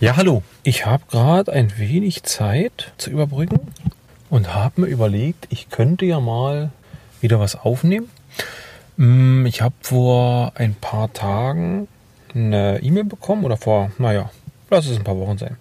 [0.00, 0.42] Ja, hallo.
[0.62, 3.60] Ich habe gerade ein wenig Zeit zu überbrücken
[4.30, 6.70] und habe mir überlegt, ich könnte ja mal
[7.20, 8.08] wieder was aufnehmen.
[8.96, 11.86] Mm, ich habe vor ein paar Tagen
[12.34, 14.30] eine E-Mail bekommen oder vor, naja,
[14.70, 15.58] lass es ein paar Wochen sein.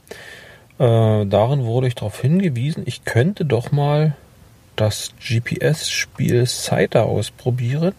[0.77, 4.15] Äh, darin wurde ich darauf hingewiesen, ich könnte doch mal
[4.77, 7.93] das GPS-Spiel Scyther ausprobieren.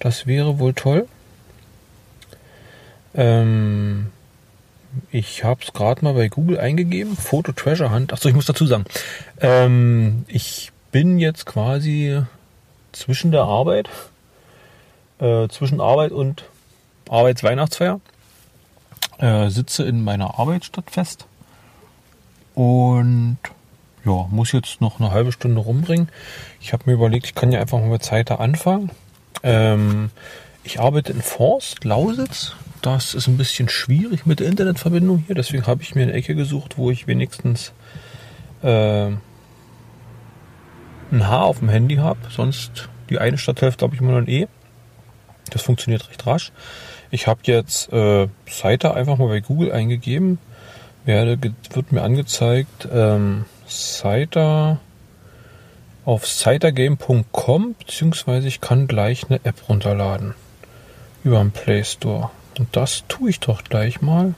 [0.00, 1.08] Das wäre wohl toll.
[3.14, 4.10] Ähm,
[5.10, 7.16] ich habe es gerade mal bei Google eingegeben.
[7.16, 8.12] Foto Treasure Hunt.
[8.12, 8.84] Achso, ich muss dazu sagen,
[9.40, 12.22] ähm, ich bin jetzt quasi
[12.92, 13.88] zwischen der Arbeit,
[15.18, 16.44] äh, zwischen Arbeit und
[17.08, 18.00] Arbeitsweihnachtsfeier.
[19.18, 21.26] Äh, sitze in meiner Arbeitsstadt fest
[22.54, 23.38] und
[24.04, 26.08] ja, muss jetzt noch eine halbe Stunde rumbringen.
[26.60, 28.90] Ich habe mir überlegt, ich kann ja einfach mal mit Zeit da anfangen.
[29.44, 30.10] Ähm,
[30.64, 32.54] ich arbeite in Forst, Lausitz.
[32.82, 35.34] Das ist ein bisschen schwierig mit der Internetverbindung hier.
[35.34, 37.72] Deswegen habe ich mir eine Ecke gesucht, wo ich wenigstens
[38.62, 39.18] äh, ein
[41.12, 42.18] Haar auf dem Handy habe.
[42.30, 44.48] Sonst die eine Stadthälfte habe ich immer noch ein E.
[45.50, 46.52] Das funktioniert recht rasch.
[47.10, 50.38] Ich habe jetzt äh, Seite einfach mal bei Google eingegeben.
[51.04, 51.38] Werde,
[51.72, 54.78] wird mir angezeigt, ähm, Seite
[56.04, 60.34] auf scythergame.com, beziehungsweise ich kann gleich eine App runterladen
[61.24, 62.30] über den Play Store.
[62.58, 64.34] Und das tue ich doch gleich mal.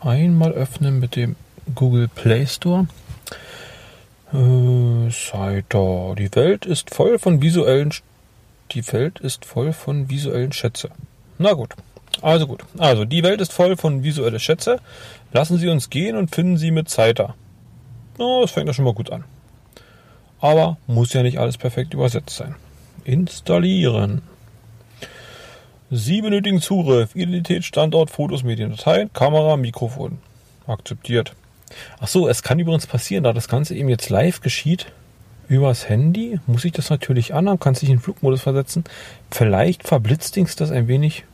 [0.00, 1.36] Einmal öffnen mit dem
[1.74, 2.86] Google Play Store.
[4.32, 5.08] Äh.
[5.08, 7.92] Die Welt ist voll von visuellen.
[8.72, 10.90] Die Welt ist voll von visuellen Schätze.
[11.38, 11.74] Na gut.
[12.20, 12.64] Also gut.
[12.76, 14.80] Also die Welt ist voll von visuellen Schätze.
[15.32, 17.34] Lassen Sie uns gehen und finden Sie mit Zeiter.
[18.18, 19.24] Oh, das fängt ja schon mal gut an.
[20.40, 22.54] Aber muss ja nicht alles perfekt übersetzt sein.
[23.04, 24.22] Installieren.
[25.90, 30.18] Sie benötigen Zugriff, Identität, Standort, Fotos, Medien, Dateien, Kamera, Mikrofon.
[30.66, 31.34] Akzeptiert.
[31.98, 34.92] Ach so, es kann übrigens passieren, da das Ganze eben jetzt live geschieht,
[35.48, 38.84] übers Handy, muss ich das natürlich anhaben, kann sich in Flugmodus versetzen.
[39.30, 41.24] Vielleicht verblitzdings das ein wenig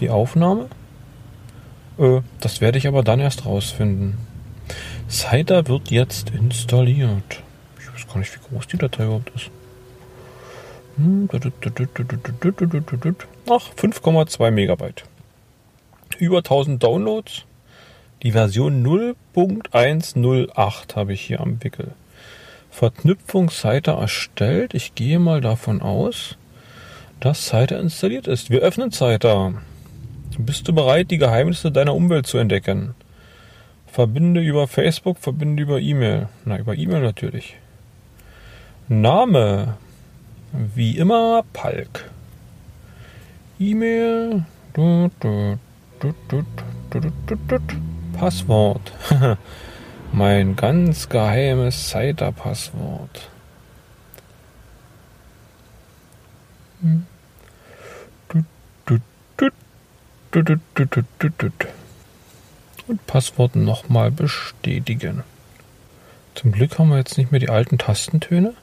[0.00, 0.68] die Aufnahme.
[1.96, 4.18] Äh, das werde ich aber dann erst rausfinden.
[5.08, 7.42] Cider wird jetzt installiert.
[7.78, 9.50] Ich weiß gar nicht, wie groß die Datei überhaupt ist.
[13.52, 15.02] Ach, 5,2 Megabyte.
[16.20, 17.46] Über 1000 Downloads.
[18.22, 21.90] Die Version 0.108 habe ich hier am Wickel.
[22.70, 24.72] Verknüpfungsseite erstellt.
[24.72, 26.36] Ich gehe mal davon aus,
[27.18, 28.50] dass Seite installiert ist.
[28.50, 29.54] Wir öffnen Seite.
[30.38, 32.94] Bist du bereit, die Geheimnisse deiner Umwelt zu entdecken?
[33.88, 36.28] Verbinde über Facebook, verbinde über E-Mail.
[36.44, 37.56] Na, über E-Mail natürlich.
[38.86, 39.76] Name.
[40.52, 42.08] Wie immer Palk.
[43.60, 44.44] E-Mail.
[48.18, 48.92] Passwort.
[50.12, 53.28] mein ganz geheimes Cider-Passwort.
[62.88, 65.22] Und Passwort nochmal bestätigen.
[66.34, 68.54] Zum Glück haben wir jetzt nicht mehr die alten Tastentöne.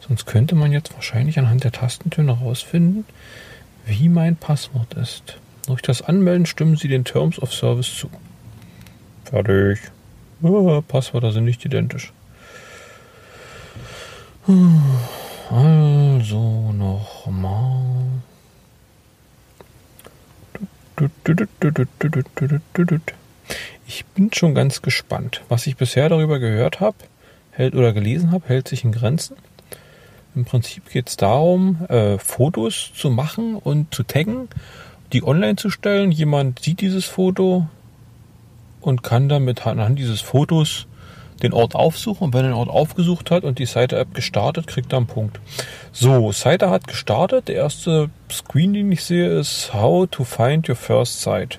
[0.00, 3.04] Sonst könnte man jetzt wahrscheinlich anhand der Tastentöne herausfinden,
[3.90, 5.36] wie mein Passwort ist.
[5.66, 8.08] Durch das Anmelden stimmen Sie den Terms of Service zu.
[9.24, 9.80] Fertig.
[10.42, 12.12] Oh, Passwörter sind nicht identisch.
[15.50, 17.82] Also nochmal.
[23.86, 25.42] Ich bin schon ganz gespannt.
[25.48, 26.96] Was ich bisher darüber gehört habe,
[27.50, 29.36] hält oder gelesen habe, hält sich in Grenzen.
[30.34, 34.48] Im Prinzip geht es darum, äh, Fotos zu machen und zu taggen,
[35.12, 36.12] die online zu stellen.
[36.12, 37.66] Jemand sieht dieses Foto
[38.80, 40.86] und kann dann mit anhand dieses Fotos
[41.42, 42.26] den Ort aufsuchen.
[42.26, 45.40] Und wenn er den Ort aufgesucht hat und die Seite-App gestartet, kriegt er einen Punkt.
[45.92, 47.48] So, Seite hat gestartet.
[47.48, 51.58] Der erste Screen, den ich sehe, ist How to find your first site.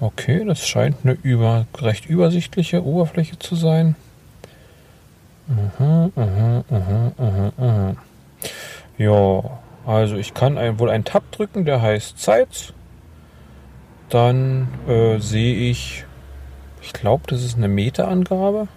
[0.00, 3.96] Okay, das scheint eine über, recht übersichtliche Oberfläche zu sein.
[5.50, 7.96] Mhm, mhm, mhm, mhm, mhm.
[8.98, 12.72] Ja, also ich kann ein, wohl einen Tab drücken, der heißt Sites.
[14.10, 16.04] Dann äh, sehe ich,
[16.82, 18.68] ich glaube, das ist eine Meterangabe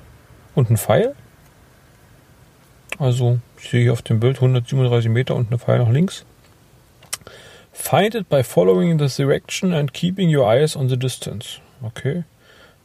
[0.55, 1.15] und ein Pfeil.
[2.97, 6.25] Also ich sehe hier auf dem Bild 137 Meter und eine Pfeil nach links.
[7.71, 11.59] Find it by following the direction and keeping your eyes on the distance.
[11.83, 12.23] Okay.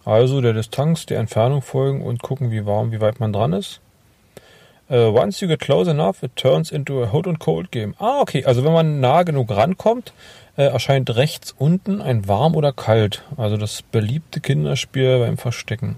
[0.08, 3.80] Also der Distanz, der Entfernung folgen und gucken, wie warm, wie weit man dran ist.
[4.88, 7.94] Uh, once you get close enough, it turns into a hot and cold game.
[7.98, 8.42] Ah, okay.
[8.46, 10.14] Also wenn man nah genug rankommt,
[10.56, 13.22] äh, erscheint rechts unten ein warm oder kalt.
[13.36, 15.96] Also das beliebte Kinderspiel beim Verstecken.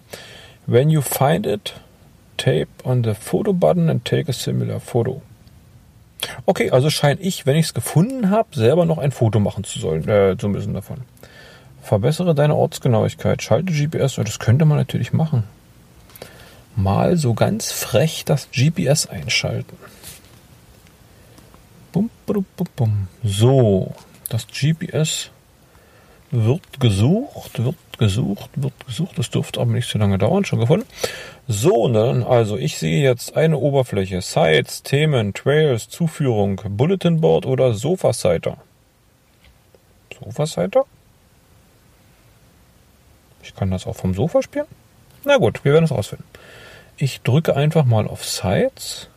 [0.67, 1.75] When you find it,
[2.37, 5.23] tape on the photo button and take a similar photo.
[6.47, 9.79] Okay, also scheine ich, wenn ich es gefunden habe, selber noch ein Foto machen zu
[9.79, 11.03] sollen, äh, zu müssen davon.
[11.83, 15.45] Verbessere deine Ortsgenauigkeit, schalte GPS, das könnte man natürlich machen.
[16.77, 19.77] Mal so ganz frech das GPS einschalten.
[21.93, 22.45] Bum, bum,
[22.77, 23.95] bum, so,
[24.29, 25.31] das GPS
[26.31, 29.19] wird gesucht, wird gesucht, wird gesucht.
[29.19, 30.87] Das dürfte aber nicht so lange dauern, schon gefunden.
[31.49, 34.21] So, dann, also ich sehe jetzt eine Oberfläche.
[34.21, 38.59] Sites, Themen, Trails, Zuführung, Bulletin Board oder Sofa-Siter.
[40.23, 40.85] Sofa-Siter?
[43.43, 44.67] Ich kann das auch vom Sofa spielen?
[45.25, 46.27] Na gut, wir werden es rausfinden.
[46.97, 49.09] Ich drücke einfach mal auf Sites.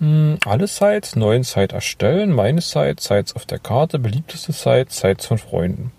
[0.00, 5.26] Hm, alle Sites, neuen Site erstellen, meine Sites, Sites auf der Karte, beliebteste Sites, Sites
[5.26, 5.92] von Freunden.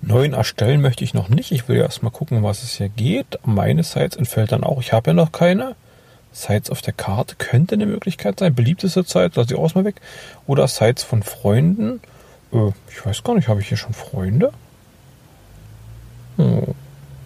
[0.00, 1.52] Neuen erstellen möchte ich noch nicht.
[1.52, 3.38] Ich will ja erstmal gucken, was es hier geht.
[3.44, 4.80] Meine Sites entfällt dann auch.
[4.80, 5.74] Ich habe ja noch keine.
[6.32, 8.54] Sites auf der Karte könnte eine Möglichkeit sein.
[8.54, 9.96] Beliebteste Sites, lasse ich auch mal weg.
[10.46, 12.00] Oder Sites von Freunden.
[12.52, 14.52] Äh, ich weiß gar nicht, habe ich hier schon Freunde?
[16.36, 16.74] Hm,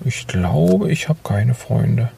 [0.04, 2.10] ich glaube, ich habe keine Freunde.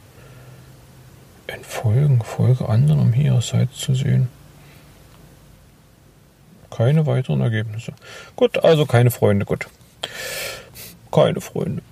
[1.46, 4.28] Entfolgen, folge anderen, um hier ihre Sites zu sehen.
[6.70, 7.92] Keine weiteren Ergebnisse.
[8.36, 9.66] Gut, also keine Freunde, gut.
[11.10, 11.82] Keine Freunde.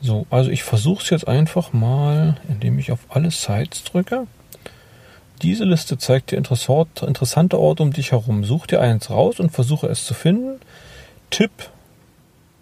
[0.00, 4.26] So, also ich versuche es jetzt einfach mal, indem ich auf alle Sites drücke.
[5.42, 8.44] Diese Liste zeigt dir interessante Orte um dich herum.
[8.44, 10.60] Such dir eins raus und versuche es zu finden.
[11.30, 11.50] Tipp.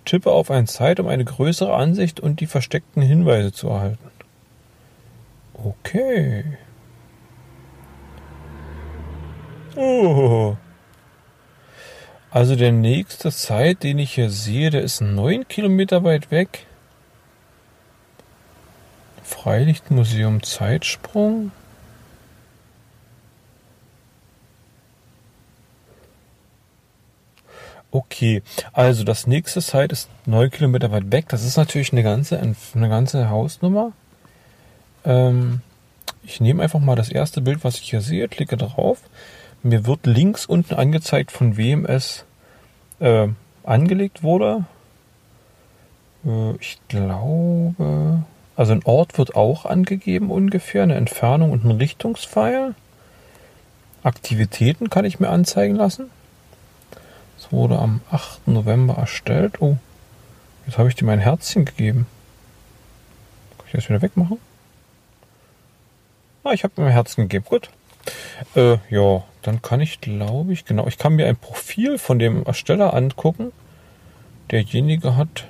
[0.05, 4.11] Tippe auf ein Site, um eine größere Ansicht und die versteckten Hinweise zu erhalten.
[5.55, 6.45] Okay.
[9.77, 10.57] Oh.
[12.31, 16.67] Also der nächste Site, den ich hier sehe, der ist neun Kilometer weit weg.
[19.23, 21.53] Freilichtmuseum Zeitsprung.
[27.95, 28.43] Okay,
[28.73, 31.27] also das nächste Site ist neun Kilometer weit weg.
[31.29, 33.93] Das ist natürlich eine ganze, eine ganze Hausnummer.
[35.05, 35.61] Ähm,
[36.25, 38.99] ich nehme einfach mal das erste Bild, was ich hier sehe, klicke drauf.
[39.63, 42.25] Mir wird links unten angezeigt, von wem es
[42.99, 43.29] äh,
[43.63, 44.65] angelegt wurde.
[46.27, 48.25] Äh, ich glaube,
[48.57, 52.75] also ein Ort wird auch angegeben ungefähr, eine Entfernung und ein Richtungspfeil.
[54.03, 56.11] Aktivitäten kann ich mir anzeigen lassen.
[57.45, 58.49] Es wurde am 8.
[58.49, 59.61] November erstellt.
[59.61, 59.77] Oh,
[60.67, 62.07] jetzt habe ich dir mein Herzchen gegeben.
[63.59, 64.39] Kann ich das wieder wegmachen?
[66.43, 67.45] Ah, ich habe mir mein Herzen gegeben.
[67.47, 67.69] Gut.
[68.55, 72.45] Äh, ja, dann kann ich, glaube ich, genau, ich kann mir ein Profil von dem
[72.45, 73.53] Ersteller angucken.
[74.51, 75.45] Derjenige hat.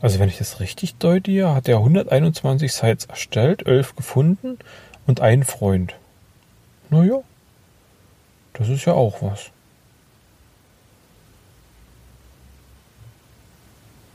[0.00, 4.58] Also wenn ich das richtig deute, hat er 121 Sites erstellt, 11 gefunden
[5.08, 5.96] und einen Freund.
[6.90, 7.22] Naja,
[8.60, 9.50] das ist ja auch was.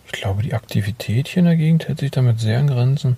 [0.05, 3.17] Ich glaube, die Aktivität hier in der Gegend hält sich damit sehr an Grenzen.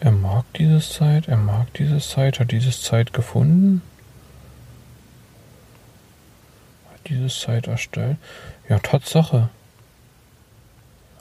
[0.00, 3.82] Er mag dieses Zeit, er mag dieses Zeit, hat dieses Zeit gefunden.
[6.90, 8.16] Hat dieses Zeit erstellt.
[8.70, 9.50] Ja, Tatsache.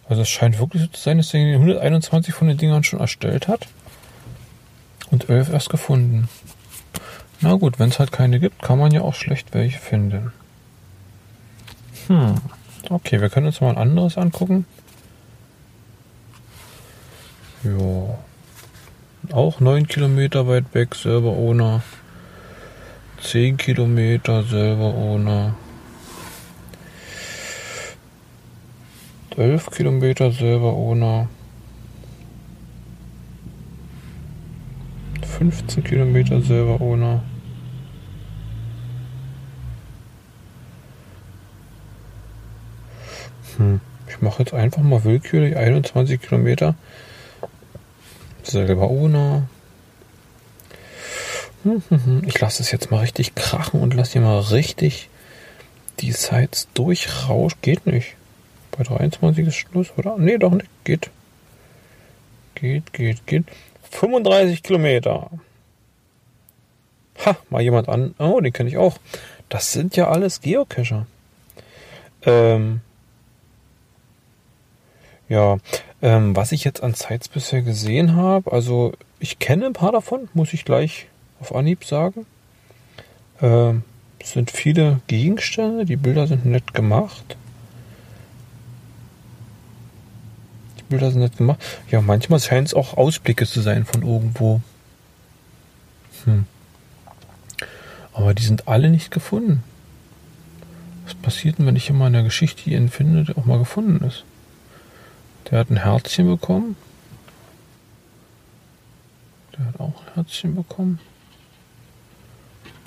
[0.07, 3.49] Also es scheint wirklich so zu sein, dass er 121 von den Dingern schon erstellt
[3.49, 3.67] hat.
[5.11, 6.27] Und 11 erst gefunden.
[7.41, 10.31] Na gut, wenn es halt keine gibt, kann man ja auch schlecht welche finden.
[12.07, 12.35] Hm.
[12.89, 14.65] Okay, wir können uns mal ein anderes angucken.
[17.63, 18.17] Ja.
[19.31, 21.81] Auch 9 Kilometer weit weg, selber ohne.
[23.21, 25.55] 10 Kilometer selber ohne.
[29.35, 31.27] 11 Kilometer selber ohne.
[35.51, 37.21] 15 Kilometer selber ohne.
[43.57, 43.79] Hm.
[44.07, 46.73] Ich mache jetzt einfach mal willkürlich 21 Kilometer
[48.41, 49.47] selber ohne.
[52.25, 55.09] Ich lasse es jetzt mal richtig krachen und lasse hier mal richtig
[55.99, 57.59] die Sites durchrauschen.
[57.61, 58.15] Geht nicht.
[58.75, 60.17] Bei 23 ist Schluss, oder?
[60.17, 60.69] Nee, doch nicht.
[60.83, 61.11] Geht.
[62.55, 63.45] Geht, geht, geht.
[63.91, 65.29] 35 Kilometer.
[67.25, 68.13] Ha, mal jemand an.
[68.19, 68.97] Oh, den kenne ich auch.
[69.49, 71.05] Das sind ja alles Geocacher.
[72.23, 72.81] Ähm,
[75.29, 75.57] ja,
[76.01, 80.29] ähm, was ich jetzt an Sites bisher gesehen habe, also ich kenne ein paar davon,
[80.33, 81.07] muss ich gleich
[81.39, 82.25] auf Anhieb sagen.
[83.41, 83.83] Ähm,
[84.19, 87.37] es sind viele Gegenstände, die Bilder sind nett gemacht.
[90.95, 91.59] Bilder sind nett gemacht.
[91.91, 94.61] Ja, manchmal scheint es auch Ausblicke zu sein von irgendwo.
[96.23, 96.45] Hm.
[98.13, 99.61] Aber die sind alle nicht gefunden.
[101.03, 104.23] Was passiert denn, wenn ich immer eine Geschichte jeden finde, die auch mal gefunden ist?
[105.51, 106.77] Der hat ein Herzchen bekommen.
[109.57, 110.99] Der hat auch ein Herzchen bekommen.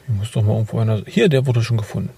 [0.06, 1.02] Hier muss doch mal irgendwo einer.
[1.06, 2.10] Hier, der wurde schon gefunden.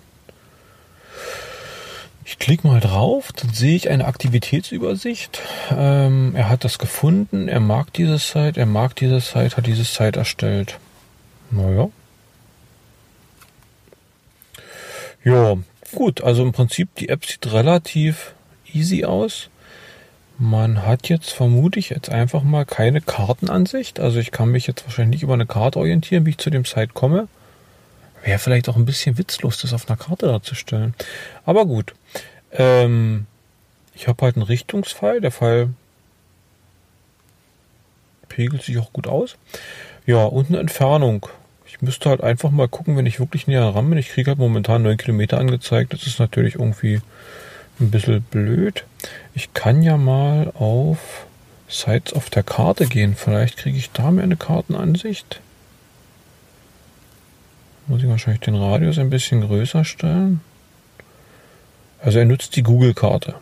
[2.51, 5.41] Klicke mal drauf, dann sehe ich eine Aktivitätsübersicht.
[5.71, 9.85] Ähm, er hat das gefunden, er mag diese Site, er mag diese Site, hat diese
[9.85, 10.81] Site erstellt.
[11.53, 11.91] Naja.
[15.23, 15.59] Ja,
[15.95, 18.35] gut, also im Prinzip die App sieht relativ
[18.75, 19.49] easy aus.
[20.37, 24.01] Man hat jetzt vermute ich jetzt einfach mal keine Kartenansicht.
[24.01, 26.65] Also ich kann mich jetzt wahrscheinlich nicht über eine Karte orientieren, wie ich zu dem
[26.65, 27.29] Site komme.
[28.25, 30.95] Wäre vielleicht auch ein bisschen witzlos, das auf einer Karte darzustellen.
[31.47, 31.95] Aber gut.
[32.53, 33.27] Ähm,
[33.95, 35.21] ich habe halt einen Richtungspfeil.
[35.21, 35.71] Der Pfeil
[38.29, 39.37] pegelt sich auch gut aus.
[40.07, 41.27] Ja, und eine Entfernung.
[41.67, 43.99] Ich müsste halt einfach mal gucken, wenn ich wirklich näher ran bin.
[43.99, 45.93] Ich kriege halt momentan 9 Kilometer angezeigt.
[45.93, 47.01] Das ist natürlich irgendwie
[47.79, 48.85] ein bisschen blöd.
[49.35, 51.27] Ich kann ja mal auf
[51.69, 53.15] Sites auf der Karte gehen.
[53.15, 55.41] Vielleicht kriege ich da mehr eine Kartenansicht.
[57.87, 60.41] Muss ich wahrscheinlich den Radius ein bisschen größer stellen.
[62.03, 63.35] Also er nutzt die Google-Karte.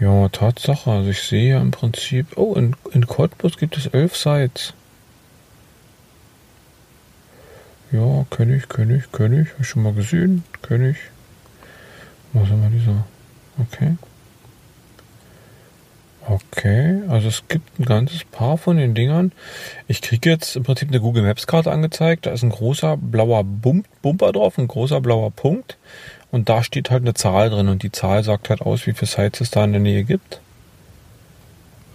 [0.00, 0.90] Ja, Tatsache.
[0.90, 2.36] Also ich sehe ja im Prinzip.
[2.36, 4.72] Oh, in, in Cottbus gibt es elf Sites.
[7.92, 9.52] Ja, König, König, König.
[9.52, 10.44] Habe ich schon mal gesehen.
[10.62, 10.96] König.
[12.32, 13.04] Wo sind wir dieser?
[13.58, 13.96] Okay.
[16.28, 19.32] Okay, also es gibt ein ganzes paar von den Dingern.
[19.88, 22.26] Ich kriege jetzt im Prinzip eine Google Maps Karte angezeigt.
[22.26, 25.78] Da ist ein großer blauer Bump Bumper drauf, ein großer blauer Punkt.
[26.30, 29.10] Und da steht halt eine Zahl drin und die Zahl sagt halt aus, wie viele
[29.10, 30.40] Sites es da in der Nähe gibt.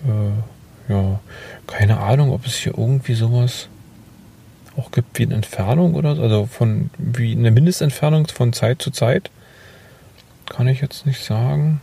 [0.05, 1.20] Äh, ja,
[1.67, 3.70] keine Ahnung, ob es hier irgendwie sowas
[4.75, 6.22] auch gibt wie eine Entfernung oder so.
[6.22, 9.29] Also von wie eine Mindestentfernung von Zeit zu Zeit.
[10.48, 11.82] Kann ich jetzt nicht sagen.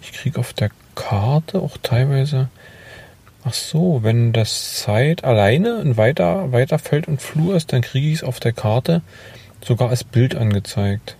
[0.00, 2.48] Ich kriege auf der Karte auch teilweise.
[3.44, 8.08] Ach so, wenn das Zeit alleine ein weiter, weiter Feld und Flur ist, dann kriege
[8.08, 9.02] ich es auf der Karte
[9.64, 11.16] sogar als Bild angezeigt.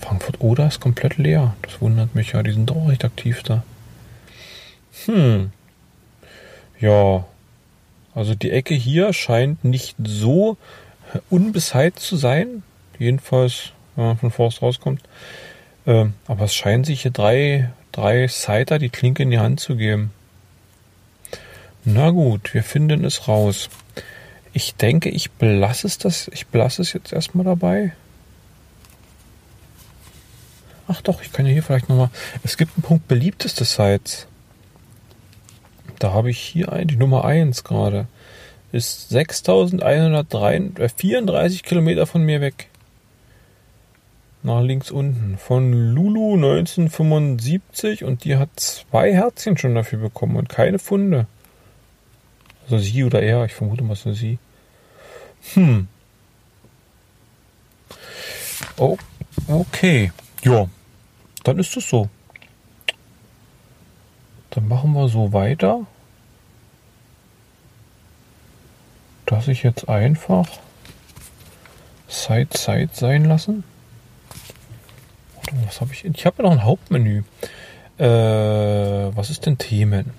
[0.00, 1.54] Frankfurt Oder ist komplett leer.
[1.62, 2.42] Das wundert mich ja.
[2.42, 3.62] Die sind auch recht aktiv da.
[5.06, 5.52] Hm.
[6.80, 7.24] Ja.
[8.14, 10.56] Also die Ecke hier scheint nicht so
[11.28, 12.62] unbesheizt zu sein.
[12.98, 15.00] Jedenfalls, wenn man von Forst rauskommt.
[15.86, 19.76] Ähm, aber es scheinen sich hier drei, drei Siter die Klinke in die Hand zu
[19.76, 20.12] geben.
[21.84, 23.70] Na gut, wir finden es raus.
[24.52, 27.92] Ich denke, ich belasse es das, ich belasse es jetzt erstmal dabei.
[30.88, 32.10] Ach doch, ich kann ja hier vielleicht nochmal.
[32.42, 34.26] Es gibt einen Punkt beliebteste Sites.
[36.00, 38.08] Da habe ich hier ein, die Nummer 1 gerade.
[38.72, 42.66] Ist 6134 Kilometer von mir weg
[44.42, 45.38] nach links unten.
[45.38, 51.26] Von Lulu 1975 und die hat zwei Herzchen schon dafür bekommen und keine Funde.
[52.64, 54.38] Also sie oder er, ich vermute mal so sie.
[55.54, 55.88] Hm.
[58.76, 58.96] Oh,
[59.48, 60.12] okay.
[60.42, 60.68] Ja,
[61.44, 62.08] dann ist es so.
[64.50, 65.86] Dann machen wir so weiter,
[69.26, 70.48] dass ich jetzt einfach
[72.08, 73.64] Side Side sein lassen
[75.66, 76.04] was habe ich?
[76.04, 77.22] Ich habe ja noch ein Hauptmenü.
[77.98, 80.10] Äh, was ist denn Themen?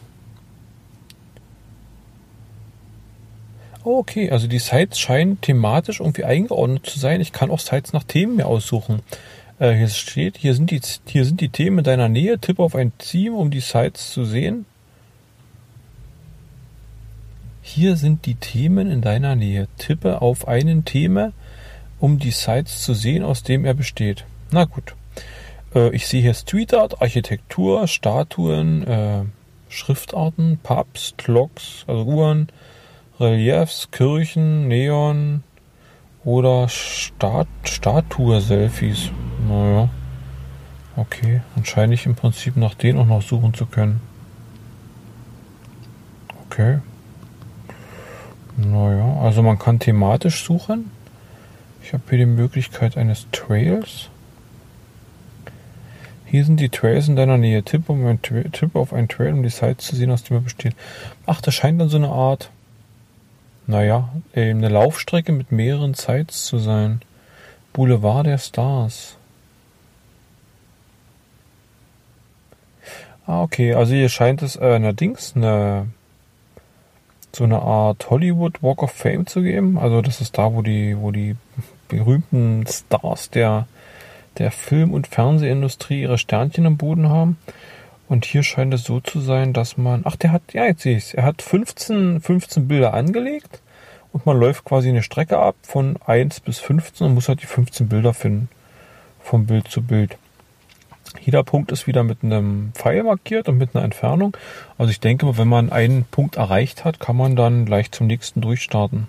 [3.83, 7.19] Oh, okay, also die Sites scheinen thematisch irgendwie eingeordnet zu sein.
[7.19, 9.01] Ich kann auch Sites nach Themen mir aussuchen.
[9.57, 12.38] Äh, hier steht, hier sind, die, hier sind die Themen in deiner Nähe.
[12.38, 14.65] Tippe auf ein Team, um die Sites zu sehen.
[17.63, 19.67] Hier sind die Themen in deiner Nähe.
[19.77, 21.31] Tippe auf einen Thema,
[22.00, 24.25] um die Sites zu sehen, aus dem er besteht.
[24.51, 24.93] Na gut.
[25.73, 29.23] Äh, ich sehe hier Street Art, Architektur, Statuen, äh,
[29.69, 32.49] Schriftarten, Pubs, Clocks, also Uhren,
[33.19, 35.43] Reliefs, Kirchen, Neon
[36.23, 39.11] oder Stat Statue-Selfies.
[39.47, 39.89] Naja.
[40.97, 44.01] Okay, dann scheine ich im Prinzip nach denen auch noch suchen zu können.
[46.45, 46.79] Okay.
[48.57, 50.91] Naja, also man kann thematisch suchen.
[51.81, 54.09] Ich habe hier die Möglichkeit eines Trails.
[56.31, 57.61] Hier sind die Trails in deiner Nähe.
[57.61, 60.41] Tipp, um ein Tipp auf einen Trail, um die Sites zu sehen, aus dem er
[60.41, 60.77] besteht.
[61.25, 62.51] Ach, das scheint dann so eine Art,
[63.67, 67.01] naja, eine Laufstrecke mit mehreren Sites zu sein.
[67.73, 69.17] Boulevard der Stars.
[73.25, 73.73] Ah, okay.
[73.73, 75.88] Also hier scheint es äh, allerdings eine
[77.33, 79.77] so eine Art Hollywood Walk of Fame zu geben.
[79.77, 81.35] Also das ist da, wo die, wo die
[81.89, 83.67] berühmten Stars der,
[84.38, 87.38] der Film- und Fernsehindustrie ihre Sternchen am Boden haben.
[88.07, 90.97] Und hier scheint es so zu sein, dass man, ach, der hat, ja, jetzt sehe
[90.97, 93.61] ich Er hat 15, 15 Bilder angelegt
[94.11, 97.47] und man läuft quasi eine Strecke ab von 1 bis 15 und muss halt die
[97.47, 98.50] 15 Bilder finden.
[99.21, 100.17] Vom Bild zu Bild.
[101.19, 104.35] Jeder Punkt ist wieder mit einem Pfeil markiert und mit einer Entfernung.
[104.77, 108.41] Also ich denke, wenn man einen Punkt erreicht hat, kann man dann gleich zum nächsten
[108.41, 109.07] durchstarten.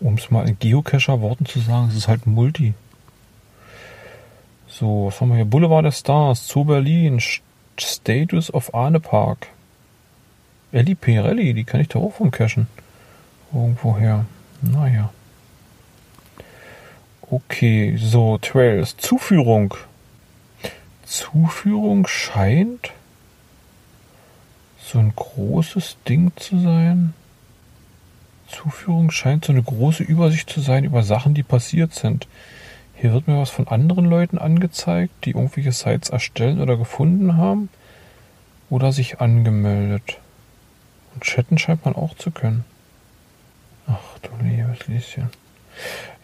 [0.00, 2.74] Um es mal in Geocacher-Worten zu sagen, es ist halt ein Multi.
[4.78, 5.46] So, was haben wir hier?
[5.46, 7.18] Boulevard der Stars, zu Berlin,
[7.78, 9.46] Status of Arne Park.
[10.70, 12.66] Ellie Pirelli, die kann ich da auch vom Cachen.
[13.54, 14.26] Irgendwoher.
[14.60, 15.10] Naja.
[17.22, 18.98] Okay, so, Trails.
[18.98, 19.72] Zuführung.
[21.06, 22.92] Zuführung scheint
[24.78, 27.14] so ein großes Ding zu sein.
[28.48, 32.28] Zuführung scheint so eine große Übersicht zu sein über Sachen, die passiert sind.
[32.96, 37.68] Hier wird mir was von anderen Leuten angezeigt, die irgendwelche Sites erstellen oder gefunden haben
[38.70, 40.18] oder sich angemeldet.
[41.14, 42.64] Und chatten scheint man auch zu können.
[43.86, 45.30] Ach du liebes Lieschen.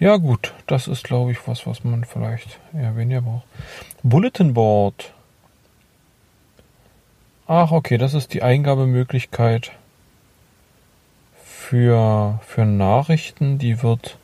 [0.00, 3.46] Ja gut, das ist glaube ich was, was man vielleicht eher weniger braucht.
[4.02, 5.12] Bulletin Board.
[7.46, 9.72] Ach okay, das ist die Eingabemöglichkeit
[11.44, 13.58] für, für Nachrichten.
[13.58, 14.16] Die wird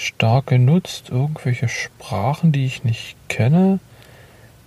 [0.00, 1.10] stark genutzt.
[1.10, 3.78] Irgendwelche Sprachen, die ich nicht kenne.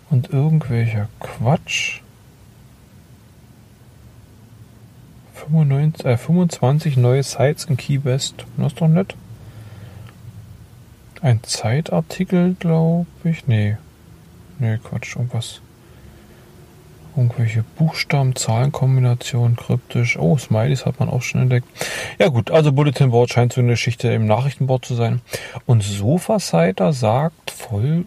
[0.10, 2.02] Und irgendwelcher Quatsch.
[5.34, 8.46] 95, äh, 25 neue Sites in Key West.
[8.58, 9.16] Das ist doch nett.
[11.22, 13.48] Ein Zeitartikel, glaube ich.
[13.48, 13.78] Nee.
[14.60, 15.62] Nee, Quatsch, irgendwas.
[17.16, 20.18] Irgendwelche Buchstaben, Zahlenkombinationen, kryptisch.
[20.18, 21.68] Oh, Smileys hat man auch schon entdeckt.
[22.18, 25.22] Ja gut, also Bulletin Board scheint so eine Geschichte im Nachrichtenboard zu sein.
[25.68, 28.06] Und Sofa-Sider sagt voll...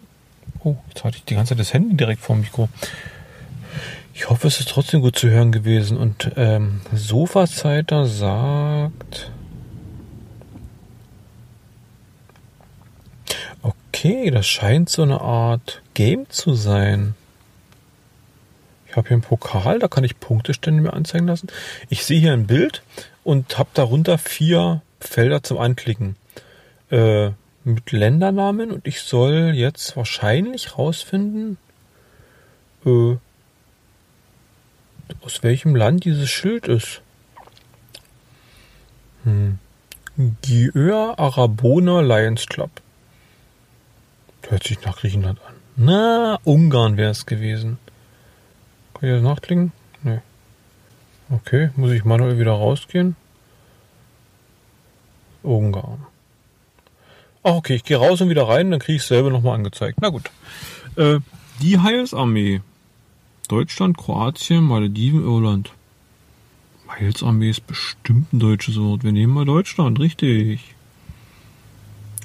[0.63, 2.67] Oh, jetzt hatte ich die ganze Zeit das Handy direkt vor dem Mikro.
[4.13, 5.95] Ich hoffe, es ist trotzdem gut zu hören gewesen.
[5.95, 9.31] Und ähm, Sofa-Sider sagt...
[13.61, 17.15] Okay, das scheint so eine Art Game zu sein.
[18.97, 21.47] Habe hier einen Pokal, da kann ich Punktestände mir anzeigen lassen.
[21.87, 22.81] Ich sehe hier ein Bild
[23.23, 26.15] und habe darunter vier Felder zum Anklicken.
[26.89, 27.29] Äh,
[27.63, 31.57] mit Ländernamen und ich soll jetzt wahrscheinlich rausfinden,
[32.85, 33.17] äh,
[35.21, 37.01] aus welchem Land dieses Schild ist.
[39.25, 39.59] Hm.
[40.41, 42.71] Gieur Arabona Lions Club.
[44.49, 45.53] Hört sich nach Griechenland an.
[45.75, 47.77] Na, Ungarn wäre es gewesen.
[48.93, 49.71] Kann ich das nachklicken?
[50.03, 50.19] Nee.
[51.29, 53.15] Okay, muss ich manuell wieder rausgehen?
[55.43, 56.05] Ungarn.
[57.43, 59.99] Ach, okay, ich gehe raus und wieder rein, dann kriege ich es selber nochmal angezeigt.
[60.01, 60.29] Na gut.
[60.95, 61.19] Äh,
[61.61, 62.61] die Heilsarmee.
[63.47, 65.71] Deutschland, Kroatien, Malediven, Irland.
[66.89, 69.03] Heilsarmee ist bestimmt ein deutsches Wort.
[69.03, 70.75] Wir nehmen mal Deutschland, richtig.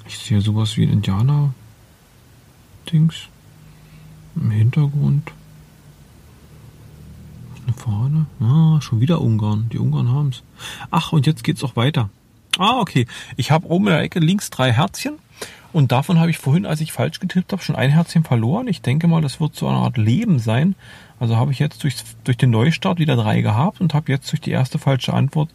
[0.05, 1.53] Ich sehe sowas wie ein Indianer.
[2.91, 3.27] Dings.
[4.35, 5.31] Im Hintergrund.
[7.71, 8.25] Fahne.
[8.41, 9.69] Ah, schon wieder Ungarn.
[9.71, 10.43] Die Ungarn haben es.
[10.91, 12.09] Ach, und jetzt geht's auch weiter.
[12.57, 13.07] Ah, okay.
[13.37, 15.19] Ich habe oben in der Ecke links drei Herzchen.
[15.71, 18.67] Und davon habe ich vorhin, als ich falsch getippt habe, schon ein Herzchen verloren.
[18.67, 20.75] Ich denke mal, das wird so eine Art Leben sein.
[21.19, 24.41] Also habe ich jetzt durch, durch den Neustart wieder drei gehabt und habe jetzt durch
[24.41, 25.49] die erste falsche Antwort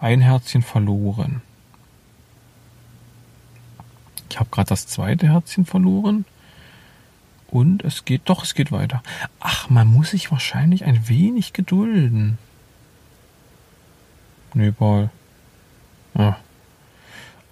[0.00, 1.42] ein Herzchen verloren.
[4.30, 6.24] Ich habe gerade das zweite Herzchen verloren.
[7.54, 9.00] Und es geht, doch, es geht weiter.
[9.38, 12.36] Ach, man muss sich wahrscheinlich ein wenig gedulden.
[14.54, 15.10] Nepal.
[16.14, 16.34] Ah.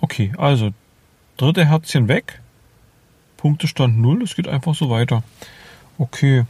[0.01, 0.71] Okay, also,
[1.37, 2.41] dritte Herzchen weg.
[3.37, 5.23] Punktestand 0, es geht einfach so weiter.
[5.99, 6.47] Okay.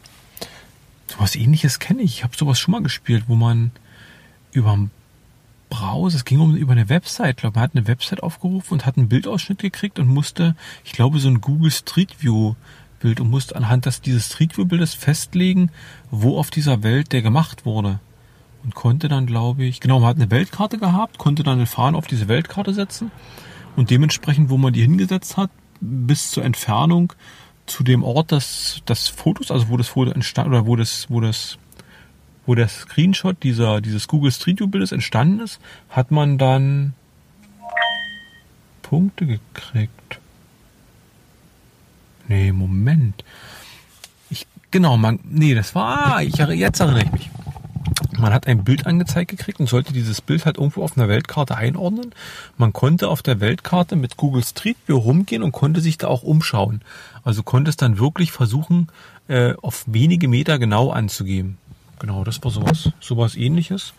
[1.06, 2.14] Sowas ähnliches kenne ich.
[2.14, 3.70] Ich habe sowas schon mal gespielt, wo man
[4.52, 4.78] über
[5.68, 8.86] Browser, es ging um über eine Website, ich glaube, man hat eine Website aufgerufen und
[8.86, 12.54] hat einen Bildausschnitt gekriegt und musste, ich glaube, so ein Google Street View
[13.02, 15.70] Bild und musst anhand des, dieses Street View Bildes festlegen,
[16.10, 17.98] wo auf dieser Welt der gemacht wurde.
[18.64, 21.98] Und konnte dann, glaube ich, genau, man hat eine Weltkarte gehabt, konnte dann eine Fahne
[21.98, 23.10] auf diese Weltkarte setzen
[23.74, 27.12] und dementsprechend, wo man die hingesetzt hat, bis zur Entfernung
[27.66, 31.20] zu dem Ort des, des Fotos, also wo das Foto entstand oder wo das, wo
[31.20, 31.58] das,
[32.46, 36.94] wo der Screenshot dieser, dieses Google Street View Bildes entstanden ist, hat man dann
[38.82, 40.21] Punkte gekriegt.
[42.28, 43.24] Nee, Moment.
[44.30, 47.30] Ich, genau, man, nee, das war, ich, jetzt erinnere ich mich.
[48.18, 51.56] Man hat ein Bild angezeigt gekriegt und sollte dieses Bild halt irgendwo auf einer Weltkarte
[51.56, 52.14] einordnen.
[52.56, 56.22] Man konnte auf der Weltkarte mit Google Street View rumgehen und konnte sich da auch
[56.22, 56.82] umschauen.
[57.24, 58.88] Also konnte es dann wirklich versuchen,
[59.28, 61.58] äh, auf wenige Meter genau anzugeben.
[61.98, 63.94] Genau, das war sowas, sowas ähnliches.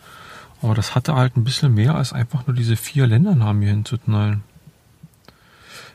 [0.62, 4.42] Aber das hatte halt ein bisschen mehr als einfach nur diese vier Ländernamen hier hinzuknallen.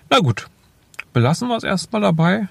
[0.10, 0.48] Na gut,
[1.14, 2.48] belassen wir es erstmal dabei.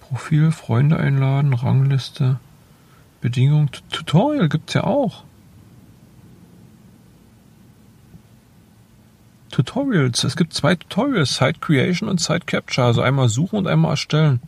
[0.00, 2.38] Profil, Freunde einladen, Rangliste,
[3.20, 5.24] Bedingungen, Tutorial gibt es ja auch.
[9.50, 10.22] Tutorials.
[10.22, 12.86] Es gibt zwei Tutorials, Site Creation und Site Capture.
[12.86, 14.40] Also einmal suchen und einmal erstellen.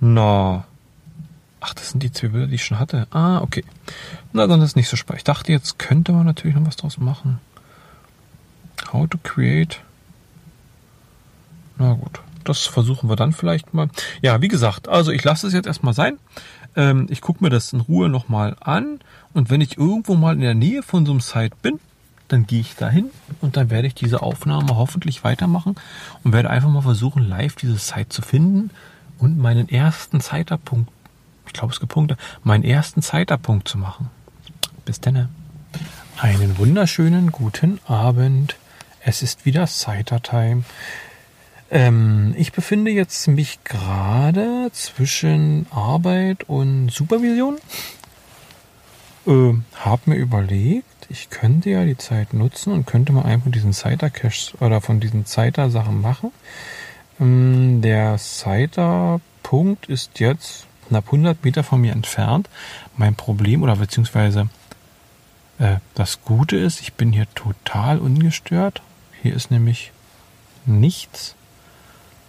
[0.00, 0.64] Na.
[1.60, 3.06] Ach, das sind die zwei Bilder, die ich schon hatte.
[3.10, 3.64] Ah, okay.
[4.32, 5.20] Na, dann ist nicht so spannend.
[5.20, 7.38] Ich dachte, jetzt könnte man natürlich noch was draus machen.
[8.92, 9.80] How to create.
[11.78, 13.88] Na gut, das versuchen wir dann vielleicht mal.
[14.22, 16.18] Ja, wie gesagt, also ich lasse es jetzt erstmal sein.
[16.76, 19.00] Ähm, ich gucke mir das in Ruhe nochmal an
[19.32, 21.78] und wenn ich irgendwo mal in der Nähe von so einem Site bin,
[22.28, 23.10] dann gehe ich dahin
[23.40, 25.76] und dann werde ich diese Aufnahme hoffentlich weitermachen
[26.24, 28.70] und werde einfach mal versuchen, live diese Site zu finden
[29.18, 30.90] und meinen ersten Zeiterpunkt,
[31.46, 34.10] ich glaube es gibt Punkte, meinen ersten Zeiterpunkt zu machen.
[34.84, 35.28] Bis dann.
[36.18, 38.56] Einen wunderschönen guten Abend.
[39.04, 40.64] Es ist wieder Citer-Time.
[41.70, 47.58] Ähm, ich befinde jetzt mich gerade zwischen Arbeit und Supervision.
[49.26, 53.72] Äh, hab mir überlegt, ich könnte ja die Zeit nutzen und könnte mal einfach diesen
[53.72, 56.32] Citer-Cache oder von diesen Citer-Sachen machen.
[57.20, 62.48] Ähm, der Citer-Punkt ist jetzt knapp 100 Meter von mir entfernt.
[62.96, 64.48] Mein Problem oder beziehungsweise
[65.58, 68.80] äh, das Gute ist, ich bin hier total ungestört.
[69.22, 69.92] Hier ist nämlich
[70.64, 71.34] nichts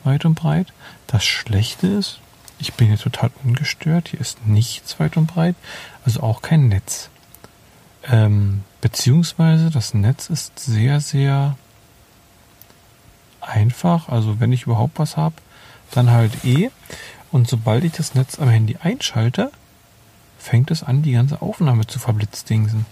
[0.10, 0.74] weit und breit.
[1.08, 2.20] Das Schlechte ist,
[2.58, 4.10] ich bin hier total ungestört.
[4.10, 5.56] Hier ist nichts weit und breit,
[6.06, 7.10] also auch kein Netz.
[8.10, 11.56] Ähm, beziehungsweise das Netz ist sehr, sehr
[13.42, 14.10] einfach.
[14.10, 15.36] Also wenn ich überhaupt was habe,
[15.92, 16.70] dann halt eh.
[17.32, 19.52] Und sobald ich das Netz am Handy einschalte,
[20.40, 22.86] fängt es an, die ganze Aufnahme zu verblitzdingsen.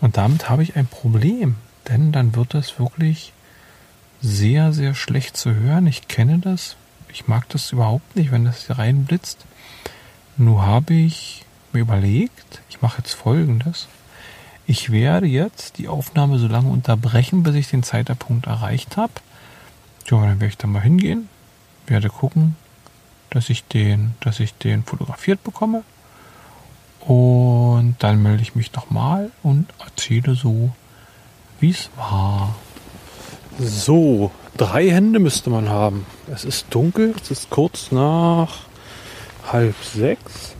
[0.00, 1.56] Und damit habe ich ein Problem,
[1.88, 3.32] denn dann wird es wirklich
[4.26, 5.86] sehr, sehr schlecht zu hören.
[5.86, 6.76] Ich kenne das.
[7.08, 9.46] Ich mag das überhaupt nicht, wenn das hier reinblitzt.
[10.36, 13.86] Nur habe ich mir überlegt, ich mache jetzt folgendes.
[14.66, 19.12] Ich werde jetzt die Aufnahme so lange unterbrechen, bis ich den Zeitpunkt erreicht habe.
[20.10, 21.28] Ja, dann werde ich da mal hingehen,
[21.86, 22.56] werde gucken,
[23.30, 25.84] dass ich den, dass ich den fotografiert bekomme.
[27.00, 30.72] Und dann melde ich mich nochmal und erzähle so,
[31.60, 32.56] wie es war.
[33.58, 36.04] So, drei Hände müsste man haben.
[36.30, 38.58] Es ist dunkel, es ist kurz nach
[39.50, 40.54] halb sechs.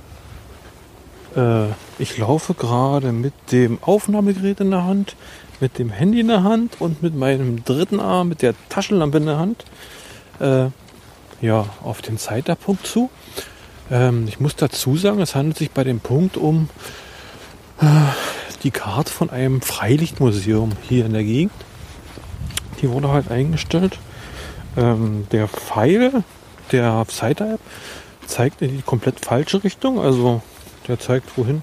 [1.36, 1.66] Äh,
[1.98, 5.14] ich laufe gerade mit dem Aufnahmegerät in der Hand,
[5.60, 9.26] mit dem Handy in der Hand und mit meinem dritten Arm, mit der Taschenlampe in
[9.26, 9.64] der Hand,
[10.40, 10.68] äh,
[11.42, 13.10] ja, auf den Zeitpunkt zu.
[13.90, 16.70] Ähm, ich muss dazu sagen, es handelt sich bei dem Punkt um
[17.82, 17.84] äh,
[18.62, 21.52] die Karte von einem Freilichtmuseum hier in der Gegend.
[22.80, 23.98] Die wurde halt eingestellt.
[24.76, 26.24] Ähm, der Pfeil
[26.72, 27.60] der Site-App
[28.26, 29.98] zeigt in die komplett falsche Richtung.
[30.00, 30.42] Also
[30.88, 31.62] der zeigt wohin.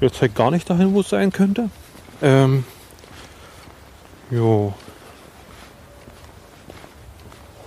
[0.00, 1.70] Der zeigt gar nicht dahin, wo es sein könnte.
[2.22, 2.64] Ähm,
[4.30, 4.74] jo.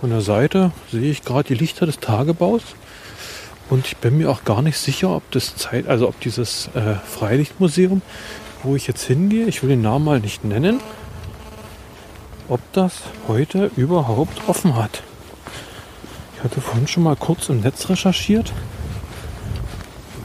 [0.00, 2.62] Von der Seite sehe ich gerade die Lichter des Tagebaus.
[3.68, 6.94] Und ich bin mir auch gar nicht sicher, ob das Zeit, also ob dieses äh,
[6.94, 8.02] Freilichtmuseum,
[8.62, 10.80] wo ich jetzt hingehe, ich will den Namen mal nicht nennen,
[12.50, 12.94] ob das
[13.28, 15.02] heute überhaupt offen hat.
[16.36, 18.52] Ich hatte vorhin schon mal kurz im Netz recherchiert.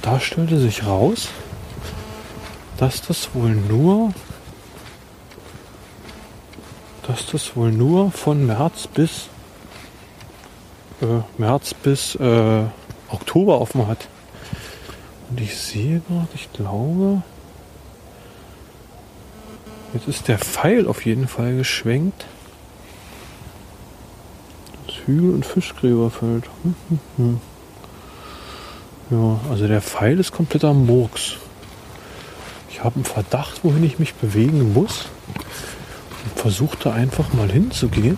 [0.02, 1.30] Da stellte sich raus,
[2.78, 4.12] dass das wohl nur,
[7.08, 9.30] dass das wohl nur von März bis
[11.02, 12.64] äh, März bis äh,
[13.10, 14.08] Oktober offen hat.
[15.30, 17.22] Und ich sehe gerade, ich glaube,
[19.96, 22.26] Jetzt ist der Pfeil auf jeden Fall geschwenkt.
[24.86, 26.44] Das Hügel- und Fischgräberfeld.
[26.64, 27.42] Hm, hm, hm.
[29.10, 31.38] Ja, also der Pfeil ist kompletter Murks.
[32.70, 35.06] Ich habe einen Verdacht, wohin ich mich bewegen muss.
[36.26, 38.18] Und versuchte einfach mal hinzugehen.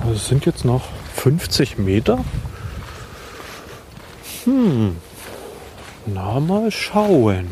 [0.00, 2.24] Also es sind jetzt noch 50 Meter.
[4.44, 4.96] Hm.
[6.06, 7.50] Na, mal schauen.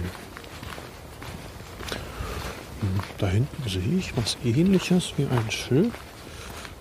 [2.80, 5.92] Hm, Da hinten sehe ich was ähnliches wie ein Schild.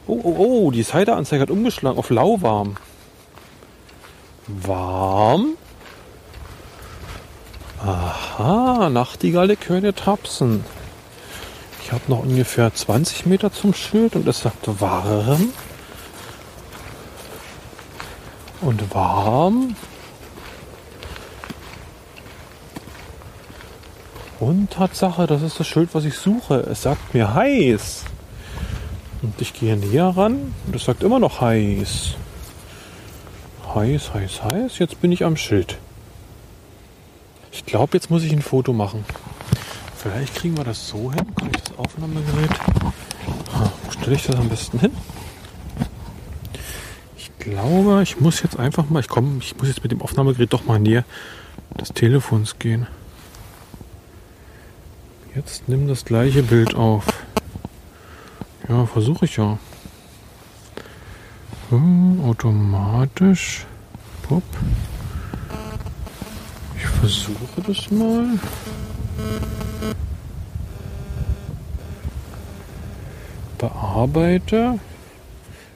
[0.08, 2.78] Oh, oh, oh, die Seiteanzeige hat umgeschlagen auf lauwarm.
[4.48, 5.58] Warm?
[7.84, 10.64] Aha, Nachtigalle können tapsen.
[11.84, 15.52] Ich habe noch ungefähr 20 Meter zum Schild und es sagt warm.
[18.62, 19.76] Und warm.
[24.40, 26.56] Und Tatsache, das ist das Schild, was ich suche.
[26.72, 28.06] Es sagt mir heiß.
[29.22, 32.16] Und ich gehe näher ran und es sagt immer noch heiß.
[33.76, 34.80] Heiß, heiß, heiß.
[34.80, 35.78] Jetzt bin ich am Schild.
[37.52, 39.04] Ich glaube, jetzt muss ich ein Foto machen.
[39.98, 41.36] Vielleicht kriegen wir das so hin.
[41.36, 42.52] Kann ich das Aufnahmegerät?
[43.54, 44.92] Ah, Wo stelle ich das am besten hin?
[47.18, 50.54] Ich glaube, ich muss jetzt einfach mal, ich komme, ich muss jetzt mit dem Aufnahmegerät
[50.54, 51.04] doch mal näher
[51.80, 52.88] des Telefons gehen.
[55.50, 57.06] Jetzt nimm das gleiche Bild auf.
[58.68, 59.58] Ja, versuche ich ja.
[61.72, 63.66] Hm, automatisch.
[64.22, 64.44] Pop.
[66.78, 68.28] Ich versuche das mal.
[73.58, 74.78] Bearbeite.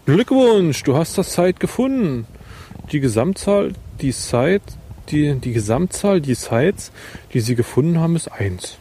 [0.05, 2.27] Glückwunsch, du hast das Site gefunden.
[2.91, 4.61] Die Gesamtzahl, die Site,
[5.09, 6.91] die, die Gesamtzahl, die Sites,
[7.33, 8.77] die sie gefunden haben, ist 1.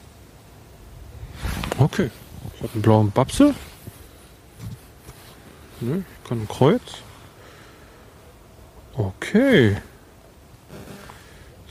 [1.82, 2.10] Okay.
[2.54, 3.54] Ich habe einen blauen Babse.
[5.80, 6.80] Ne, ich kann ein Kreuz.
[8.94, 9.76] Okay.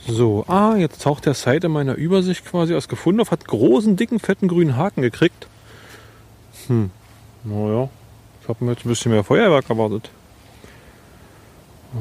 [0.06, 3.96] So, ah, jetzt taucht der Site in meiner Übersicht quasi aus gefunden auf, hat großen,
[3.96, 5.46] dicken, fetten grünen Haken gekriegt.
[6.66, 6.90] Hm,
[7.44, 7.88] naja,
[8.42, 10.10] ich habe mir jetzt ein bisschen mehr Feuerwerk erwartet.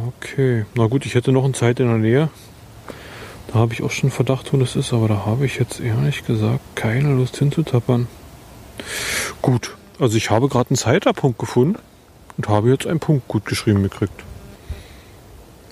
[0.08, 2.30] Okay, na gut, ich hätte noch eine Zeit in der Nähe.
[3.52, 6.26] Da habe ich auch schon Verdacht, wo das ist, aber da habe ich jetzt ehrlich
[6.26, 8.08] gesagt keine Lust hinzutappern.
[9.42, 11.78] Gut, also ich habe gerade einen Zeiterpunkt gefunden
[12.38, 14.24] und habe jetzt einen Punkt gut geschrieben gekriegt.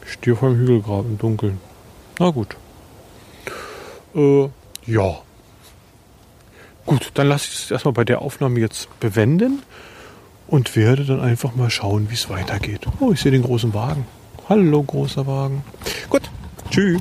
[0.05, 1.59] Stier vor dem Hügelgraben im Dunkeln.
[2.19, 2.57] Na gut.
[4.13, 4.49] Äh,
[4.85, 5.19] ja.
[6.85, 9.63] Gut, dann lasse ich es erstmal bei der Aufnahme jetzt bewenden
[10.47, 12.87] und werde dann einfach mal schauen, wie es weitergeht.
[12.99, 14.05] Oh, ich sehe den großen Wagen.
[14.49, 15.63] Hallo, großer Wagen.
[16.09, 16.23] Gut,
[16.71, 16.99] tschüss.